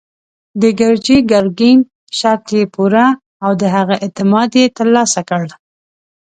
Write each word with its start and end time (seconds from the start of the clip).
د 0.61 0.63
ګرجي 0.79 1.17
ګرګين 1.31 1.79
شرط 2.17 2.45
يې 2.57 2.63
پوره 2.73 3.07
او 3.43 3.51
د 3.61 3.63
هغه 3.75 3.95
اعتماد 4.05 4.49
يې 4.59 4.65
تر 4.77 4.87
لاسه 4.95 5.21
کړ. 5.29 5.45